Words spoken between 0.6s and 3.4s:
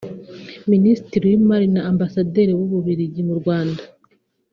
Ministiri w’imari na Ambasaderi w’u Bubiligi mu